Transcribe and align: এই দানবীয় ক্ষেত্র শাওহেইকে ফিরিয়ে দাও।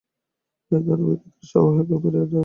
এই 0.71 0.81
দানবীয় 0.81 1.17
ক্ষেত্র 1.17 1.43
শাওহেইকে 1.51 1.95
ফিরিয়ে 2.03 2.25
দাও। 2.25 2.39